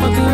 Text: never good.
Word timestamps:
never 0.00 0.16
good. 0.16 0.29